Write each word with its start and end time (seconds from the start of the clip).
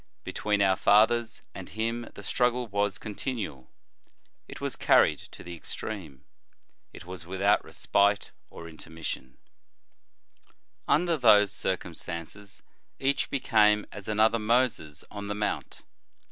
Between 0.23 0.63
our 0.63 0.75
fathers 0.77 1.43
and 1.53 1.69
him 1.69 2.09
the 2.15 2.23
struggle 2.23 2.65
was 2.65 2.97
con 2.97 3.13
tinual; 3.13 3.67
it 4.47 4.59
was 4.59 4.75
carried 4.75 5.19
to 5.19 5.43
the 5.43 5.55
extreme; 5.55 6.25
it 6.91 7.05
was 7.05 7.27
without 7.27 7.63
respite 7.63 8.31
or 8.49 8.67
intermission, 8.67 9.37
Under 10.87 11.17
those 11.17 11.51
circumstances 11.51 12.63
each 12.97 13.29
became 13.29 13.85
as 13.91 14.07
another 14.07 14.39
Moses 14.39 15.03
on 15.11 15.27
the 15.27 15.35
Mount. 15.35 15.83